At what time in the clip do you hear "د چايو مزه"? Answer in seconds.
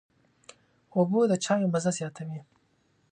1.31-1.91